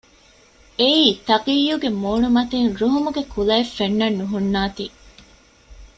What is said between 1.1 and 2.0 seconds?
ތަގިއްޔުގެ